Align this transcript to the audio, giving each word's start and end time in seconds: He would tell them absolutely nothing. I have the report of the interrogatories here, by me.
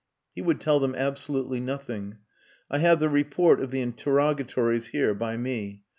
He 0.33 0.41
would 0.41 0.59
tell 0.59 0.79
them 0.79 0.95
absolutely 0.95 1.59
nothing. 1.59 2.17
I 2.71 2.79
have 2.79 2.99
the 2.99 3.07
report 3.07 3.61
of 3.61 3.69
the 3.69 3.81
interrogatories 3.81 4.87
here, 4.87 5.13
by 5.13 5.37
me. 5.37 5.83